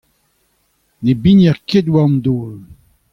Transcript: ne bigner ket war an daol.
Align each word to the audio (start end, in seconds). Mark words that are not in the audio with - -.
ne 1.03 1.11
bigner 1.23 1.57
ket 1.67 1.87
war 1.93 2.05
an 2.09 2.15
daol. 2.23 2.57